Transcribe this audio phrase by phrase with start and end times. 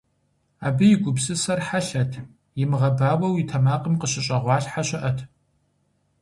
[0.67, 2.11] Абы и гупсысэр хьэлъэт,
[2.61, 5.19] имыгъэбауэу и тэмакъым къыщыщӀэгъуалъхьэ щыӀэт.